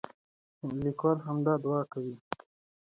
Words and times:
لیکوال 0.83 1.17
همدا 1.27 1.53
دعا 1.63 1.81
کوي. 1.91 2.15